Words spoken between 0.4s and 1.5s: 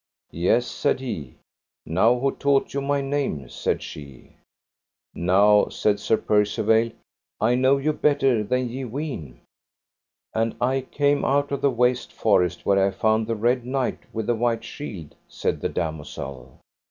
said he.